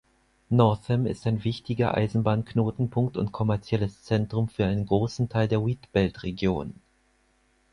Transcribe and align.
Northam 0.49 1.05
ist 1.05 1.27
ein 1.27 1.43
wichtiger 1.43 1.95
Eisenbahnknotenpunkt 1.95 3.17
und 3.17 3.31
kommerzielles 3.31 4.01
Zentrum 4.01 4.49
für 4.49 4.65
einen 4.65 4.87
großen 4.87 5.29
Teil 5.29 5.47
der 5.47 5.63
Wheatbelt-Region. 5.63 6.73